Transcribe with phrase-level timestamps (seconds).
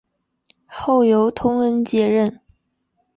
[0.65, 2.39] 后由通恩接任。